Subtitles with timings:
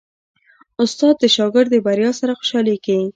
[0.83, 2.99] استاد د شاګرد د بریا سره خوشحالېږي.